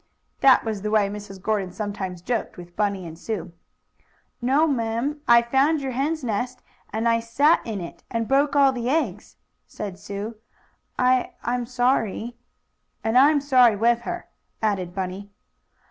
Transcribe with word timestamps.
That 0.39 0.63
was 0.65 0.81
the 0.81 0.89
way 0.89 1.09
Mrs. 1.09 1.39
Gordon 1.39 1.71
sometimes 1.71 2.23
joked 2.23 2.57
with 2.57 2.75
Bunny 2.75 3.05
and 3.05 3.19
Sue. 3.19 3.51
"No'm. 4.41 5.21
I 5.27 5.43
found 5.43 5.79
your 5.79 5.91
hen's 5.91 6.23
nest, 6.23 6.63
and 6.91 7.07
I 7.07 7.19
sat 7.19 7.61
in 7.65 7.79
it 7.81 8.01
and 8.09 8.27
broke 8.27 8.55
all 8.55 8.71
the 8.71 8.89
eggs," 8.89 9.35
said 9.67 9.99
Sue. 9.99 10.37
"I 10.97 11.33
I'm 11.43 11.67
sorry." 11.67 12.35
"And 13.03 13.15
I'm 13.15 13.39
sorry 13.39 13.75
with 13.75 14.01
her," 14.01 14.27
added 14.59 14.95
Bunny. 14.95 15.29